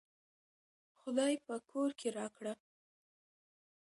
خداى 0.99 1.33
په 1.47 1.55
کور 1.71 1.89
کې 1.99 2.09
راکړه 2.17 2.53